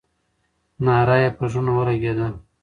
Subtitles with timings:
[0.85, 2.27] ناره یې پر زړونو ولګېده.